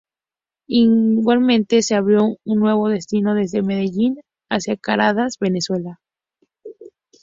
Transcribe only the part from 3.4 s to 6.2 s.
Medellín hacia Caracas, Venezuela.